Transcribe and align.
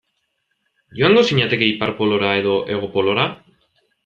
Joango 0.99 1.23
zinateke 1.29 1.67
Ipar 1.75 1.93
Polora 2.01 2.33
edo 2.41 2.57
Hego 2.75 2.91
Polora? 2.97 3.29